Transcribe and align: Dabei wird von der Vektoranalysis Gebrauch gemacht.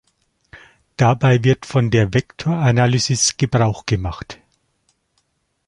Dabei 0.97 1.43
wird 1.43 1.67
von 1.67 1.91
der 1.91 2.11
Vektoranalysis 2.11 3.37
Gebrauch 3.37 3.85
gemacht. 3.85 4.39